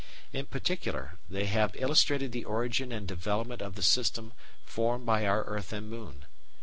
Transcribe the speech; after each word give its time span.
In 0.33 0.47
particular, 0.47 1.19
they 1.29 1.45
have 1.45 1.75
illustrated 1.75 2.31
the 2.31 2.43
origin 2.43 2.91
and 2.91 3.07
development 3.07 3.61
of 3.61 3.75
the 3.75 3.83
system 3.83 4.33
formed 4.65 5.05
by 5.05 5.27
our 5.27 5.43
earth 5.43 5.71
and 5.71 5.91
moon. 5.91 6.25